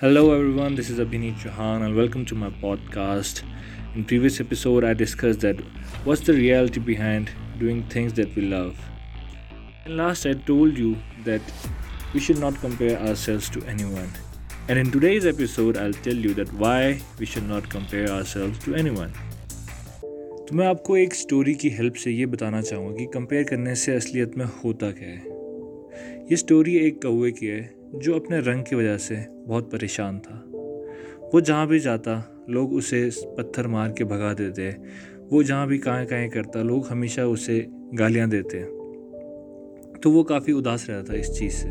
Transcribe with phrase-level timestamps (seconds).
[0.00, 3.44] Hello everyone, this is Abhineet Chauhan and welcome to my podcast.
[3.94, 5.60] In previous episode I discussed that
[6.02, 8.76] what's the reality behind doing things that we love.
[9.84, 11.40] And last I told you that
[12.12, 14.10] we should not compare ourselves to anyone.
[14.68, 18.74] And in today's episode I'll tell you that why we should not compare ourselves to
[18.74, 19.12] anyone.
[20.48, 23.94] तो मैं आपको एक story की help से ये बताना चाहूँगा कि कंपेयर करने से
[23.96, 25.33] असलियत में होता क्या है
[26.24, 30.44] ये स्टोरी एक कौए की है, जो अपने रंग की वजह से बहुत परेशान था।
[31.34, 34.76] वो जहाँ भी जाता, लोग उसे पत्थर मार के भगा देते।
[35.32, 38.58] वो जहाँ भी कहाँ कहाँ करता, लोग हमेशा उसे गालियाँ देते।
[40.00, 41.70] तो वो काफ़ी उदास रहता था इस चीज़ से।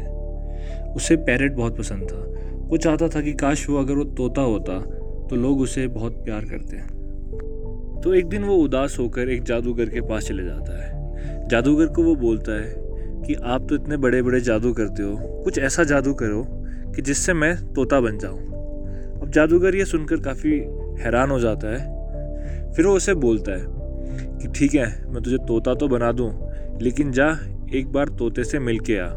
[0.93, 4.79] उसे पैरेट बहुत पसंद था। वो चाहता था कि काश वो अगर वो तोता होता
[5.29, 6.77] तो लोग उसे बहुत प्यार करते।
[8.01, 11.04] तो एक दिन वो उदास होकर एक जादूगर के पास चले जाता है।
[11.48, 12.82] जादूगर को वो बोलता है
[13.26, 16.44] कि आप तो इतने बड़े बड़े जादू करते हो। कुछ ऐसा जादू करो
[16.91, 18.40] कि जिससे मैं तोता बन जाऊँ।
[19.22, 20.52] अब जादूगर ये सुनकर काफ़ी
[21.04, 21.93] हैरान हो जाता है।
[22.74, 23.65] फिर वो उसे बोलता है
[24.40, 26.49] कि ठीक है, मैं तुझे तोता तो बना दूँ,
[26.82, 27.40] लेकिन जा
[27.76, 29.07] एक बार तोते से मिल के आ।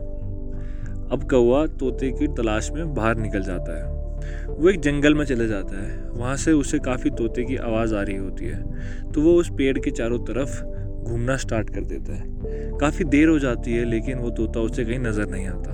[1.13, 3.97] अब कौआ तोते की तलाश में बाहर निकल जाता है।
[4.47, 8.03] वो एक जंगल में चले जाता है। वहाँ से उसे काफ़ी तोते की आवाज़ आ
[8.03, 8.63] रही होती है।
[9.13, 10.65] तो वो उस पेड़ के चारों तरफ़
[11.07, 14.99] घूमना स्टार्ट कर देता है। काफ़ी देर हो जाती है, लेकिन वो तोता उसे कहीं
[14.99, 15.73] नज़र नहीं आता।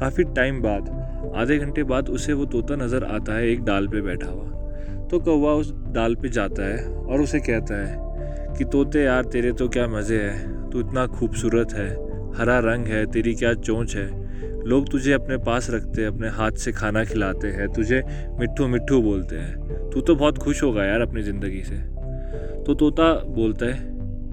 [0.00, 0.88] काफ़ी टाइम बाद,
[1.36, 4.48] आधे घंटे बाद उसे वो तोता नज़र आता है एक डाल पे बैठा हुआ।
[5.08, 7.96] तो कौवा उस डाल पे जाता है और उसे कहता है
[8.56, 10.70] कि, तोते यार, तेरे तो क्या मज़े है?
[10.70, 11.88] तू इतना खूबसूरत है,
[12.34, 14.22] हरा रंग है, तेरी क्या चोंच है?
[14.64, 18.02] लोग तुझे अपने पास रखते हैं, अपने हाथ से खाना खिलाते हैं, तुझे
[18.40, 21.76] मिट्ठू मिट्ठू बोलते हैं। तू तो बहुत खुश होगा यार अपनी ज़िंदगी से।
[22.64, 23.91] तो तोता बोलता है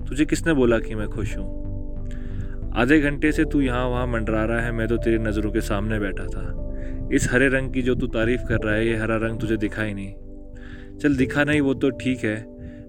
[0.10, 2.72] तुझे किसने बोला कि मैं खुश हूँ?
[2.76, 6.00] आधे घंटे से तू यहाँ वहाँ मंडरा रहा है, मैं तो तेरी नज़रों के सामने
[6.00, 9.40] बैठा था। इस हरे रंग की जो तू तारीफ़ कर रहा है, ये हरा रंग
[9.40, 12.38] तुझे दिखा ही नहीं। चल, दिखा नहीं, वो तो ठीक है।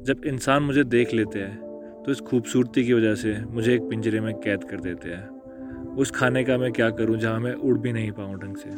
[0.04, 1.58] जब इंसान मुझे देख लेते हैं
[2.04, 6.10] तो इस खूबसूरती की वजह से मुझे एक पिंजरे में कैद कर देते हैं। उस
[6.10, 8.70] खाने का मैं क्या करूँ, जहाँ मैं उड़ भी नहीं पाऊँ ढंग से?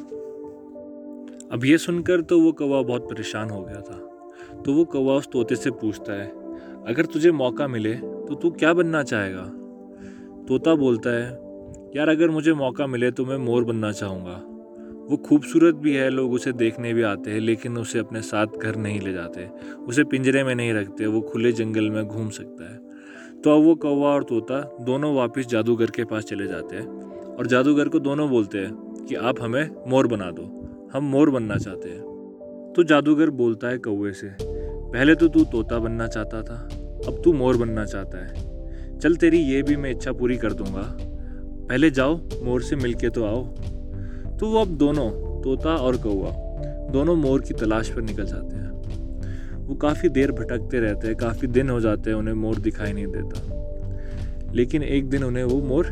[1.53, 5.29] अब ये सुनकर तो वो कौवा बहुत परेशान हो गया था। तो वो कौवा उस
[5.33, 6.27] तोते से पूछता है,
[6.89, 7.95] अगर तुझे मौका मिले
[8.29, 9.43] तो तू क्या बनना चाहेगा?
[10.49, 11.31] तोता बोलता है,
[11.97, 14.43] यार, अगर मुझे मौका मिले तो मैं मोर बनना चाहूँगा।
[15.11, 18.77] वो खूबसूरत भी है, लोग उसे देखने भी आते हैं, लेकिन उसे अपने साथ घर
[18.77, 19.49] नहीं ले जाते।
[19.89, 22.81] उसे पिंजरे में नहीं रखते, वो खुले जंगल में घूम सकता है।
[23.43, 26.87] तो अब वो कौवा और तोता दोनों वापस जादूगर के पास चले जाते हैं
[27.37, 30.43] और जादूगर को दोनों बोलते हैं कि आप हमें मोर बना दो,
[30.93, 35.79] हम मोर बनना चाहते हैं। तो जादूगर बोलता है कौवे से, पहले तो तू तोता
[35.79, 36.69] बनना चाहता था
[37.07, 38.53] अब तू मोर बनना चाहता है।
[38.99, 40.99] चल तेरी ये भी मैं इच्छा पूरी कर दूँगा।
[41.69, 43.45] पहले जाओ, मोर से मिलके तो आओ।
[44.37, 45.11] तो वो अब दोनों,
[45.43, 46.53] तोता और कौआ
[46.93, 48.73] दोनों मोर की तलाश पर निकल जाते हैं।
[49.67, 53.07] वो काफ़ी देर भटकते रहते हैं, काफ़ी दिन हो जाते हैं उन्हें मोर दिखाई नहीं
[53.07, 53.63] देता।
[54.53, 55.87] लेकिन एक दिन उन्हें वो मोर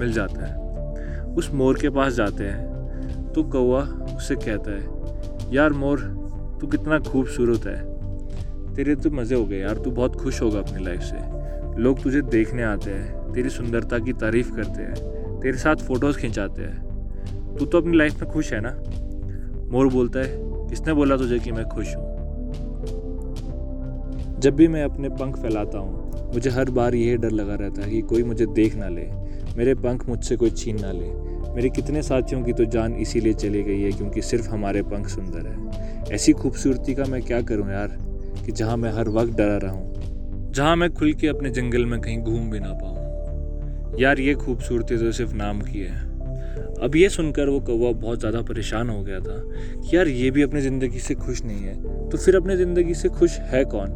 [0.00, 0.66] मिल जाता है।
[1.24, 2.76] उस मोर के पास जाते हैं।
[3.32, 3.82] तो कौआ
[4.16, 4.96] उससे कहता है,
[5.54, 5.98] यार मोर,
[6.60, 7.95] तू कितना खूबसूरत है।
[8.76, 11.16] तेरे तो मज़े हो गए यार, तू बहुत खुश होगा अपनी लाइफ से।
[11.80, 14.94] लोग तुझे देखने आते हैं, तेरी सुंदरता की तारीफ़ करते हैं,
[15.40, 18.76] तेरे साथ फ़ोटोज़ खिंचाते हैं। तू तो अपनी लाइफ में खुश है ना?
[19.70, 20.38] मोर बोलता है,
[20.68, 22.16] किसने बोला तुझे कि मैं खुश हूँ?
[24.40, 27.90] जब भी मैं अपने पंख फैलाता हूँ, मुझे हर बार यही डर लगा रहता है
[27.90, 29.08] कि कोई मुझे देख ना ले,
[29.56, 31.10] मेरे पंख मुझसे कोई छीन ना ले।
[31.54, 35.46] मेरे कितने साथियों की तो जान इसीलिए चली गई है क्योंकि सिर्फ़ हमारे पंख सुंदर
[35.46, 38.05] है। ऐसी खूबसूरती का मैं क्या करूँ यार?
[38.46, 42.00] कि जहाँ मैं हर वक्त डरा रहा हूँ, जहाँ मैं खुल के अपने जंगल में
[42.00, 46.04] कहीं घूम भी ना पाऊँ। यार, ये खूबसूरती तो सिर्फ़ नाम की है।
[46.82, 49.38] अब ये सुनकर वो कौवा बहुत ज़्यादा परेशान हो गया था
[49.80, 53.08] कि यार, ये भी अपनी ज़िंदगी से खुश नहीं है तो फिर अपनी ज़िंदगी से
[53.10, 53.90] खुश है कौन?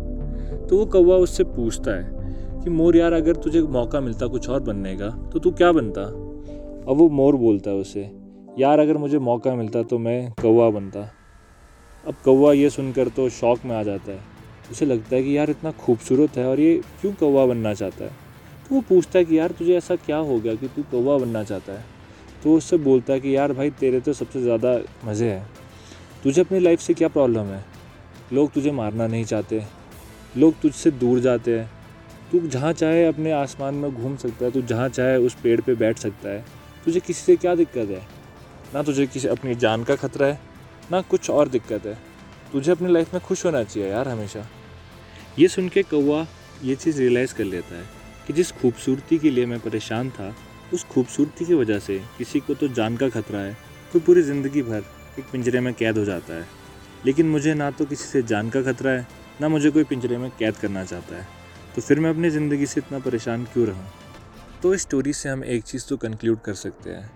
[0.68, 4.60] तो वो कौवा उससे पूछता है कि, मोर यार, अगर तुझे मौका मिलता कुछ और
[4.62, 6.02] बनने का तो तू क्या बनता?
[6.02, 8.10] अब वो मोर बोलता है उसे,
[8.58, 11.00] यार, अगर मुझे मौका मिलता तो मैं कौवा बनता।
[12.04, 14.29] अब कौवा ये सुनकर तो शौक में आ जाता है।
[14.70, 18.10] उसे लगता है कि यार इतना खूबसूरत है और ये क्यों कौवा बनना चाहता है?
[18.70, 21.44] तो वो पूछता है कि यार तुझे ऐसा क्या हो गया कि तू कौवा बनना
[21.44, 21.84] चाहता है?
[22.42, 25.50] तो उससे बोलता है कि यार भाई तेरे तो सबसे ज़्यादा मज़े हैं।
[26.22, 27.64] तुझे अपनी लाइफ से क्या प्रॉब्लम है?
[28.32, 29.64] लोग तुझे मारना नहीं चाहते।
[30.36, 31.70] लोग तुझसे दूर जाते हैं।
[32.32, 35.74] तू जहाँ चाहे अपने आसमान में घूम सकता है। तू जहाँ चाहे उस पेड़ पे
[35.74, 36.44] बैठ सकता है।
[36.84, 38.06] तुझे किसी से क्या दिक्कत है?
[38.74, 40.40] ना तुझे किसी, अपनी जान का खतरा है,
[40.92, 41.98] ना कुछ और दिक्कत है।
[42.52, 44.46] तुझे अपनी लाइफ में खुश होना चाहिए यार हमेशा।
[45.38, 46.26] ये सुन के कौआ
[46.64, 47.84] ये चीज़ रियलाइज़ कर लेता है
[48.26, 50.34] कि जिस खूबसूरती के लिए मैं परेशान था,
[50.74, 53.56] उस खूबसूरती की वजह से किसी को तो जान का खतरा है
[53.92, 54.82] तो पूरी ज़िंदगी भर
[55.18, 56.46] एक पिंजरे में कैद हो जाता है।
[57.06, 59.06] लेकिन मुझे ना तो किसी से जान का खतरा है,
[59.40, 61.26] ना मुझे कोई पिंजरे में कैद करना चाहता है।
[61.76, 63.86] तो फिर मैं अपनी ज़िंदगी से इतना परेशान क्यों रहूँ?
[64.62, 67.10] तो इस स्टोरी से हम एक चीज़ तो कंक्लूड कर सकते हैं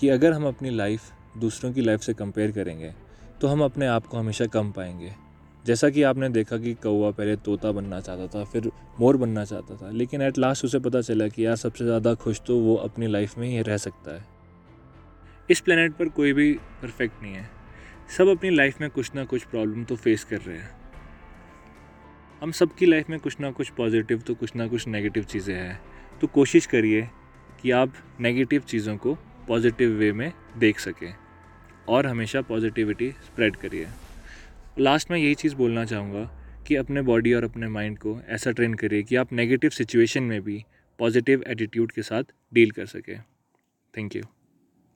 [0.00, 2.94] कि अगर हम अपनी लाइफ दूसरों की लाइफ से कंपेयर करेंगे
[3.40, 5.12] तो हम अपने आप को हमेशा कम पाएँगे।
[5.64, 8.70] जैसा कि आपने देखा कि कौवा पहले तोता बनना चाहता था, फिर
[9.00, 12.40] मोर बनना चाहता था, लेकिन एट लास्ट उसे पता चला कि यार सबसे ज़्यादा खुश
[12.46, 14.24] तो वो अपनी लाइफ में ही रह सकता है।
[15.50, 17.48] इस प्लेनेट पर कोई भी परफेक्ट नहीं है।
[18.16, 20.70] सब अपनी लाइफ में कुछ ना कुछ प्रॉब्लम तो फेस कर रहे हैं।
[22.42, 25.80] हम सबकी लाइफ में कुछ ना कुछ पॉजिटिव तो कुछ ना कुछ नेगेटिव चीज़ें हैं।
[26.20, 27.08] तो कोशिश करिए
[27.62, 29.14] कि आप नेगेटिव चीज़ों को
[29.48, 31.12] पॉजिटिव वे में देख सकें
[31.88, 33.86] और हमेशा पॉजिटिविटी स्प्रेड करिए।
[34.78, 36.24] लास्ट में यही चीज़ बोलना चाहूँगा
[36.66, 40.40] कि अपने बॉडी और अपने माइंड को ऐसा ट्रेन करिए कि आप नेगेटिव सिचुएशन में
[40.42, 40.64] भी
[40.98, 43.18] पॉजिटिव एटीट्यूड के साथ डील कर सकें।
[43.94, 44.22] Thank you